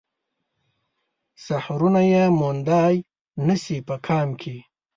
سحرونه 1.45 2.01
يې 2.11 2.23
موندای 2.39 2.95
نه 3.47 3.55
شي 3.63 3.77
په 3.87 3.95
قام 4.05 4.29
کې 4.41 4.57